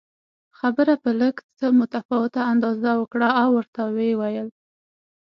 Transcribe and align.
خبره 0.59 0.93
په 1.03 1.09
لږ 1.21 1.35
څه 1.57 1.65
متفاوت 1.79 2.35
انداز 2.51 2.79
وکړه 2.99 3.29
او 3.41 3.49
ورته 3.57 3.81
ویې 3.95 4.13
ویل 4.19 4.47